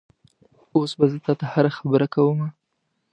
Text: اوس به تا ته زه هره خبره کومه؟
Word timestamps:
اوس 0.75 0.91
به 0.97 1.05
تا 1.25 1.33
ته 1.39 1.45
زه 1.47 1.51
هره 1.53 1.71
خبره 1.77 2.07
کومه؟ 2.13 2.47